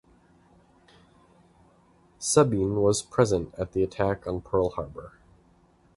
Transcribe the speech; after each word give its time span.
Sabin 2.17 2.77
was 2.81 3.03
present 3.03 3.53
at 3.55 3.73
the 3.73 3.83
Attack 3.83 4.25
on 4.25 4.41
Pearl 4.41 4.71
Harbor. 4.71 5.19